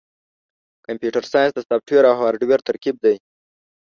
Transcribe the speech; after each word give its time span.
کمپیوټر 0.85 1.23
ساینس 1.31 1.51
د 1.55 1.59
سافټویر 1.69 2.03
او 2.09 2.15
هارډویر 2.21 2.59
ترکیب 2.67 2.95
دی. 3.05 3.15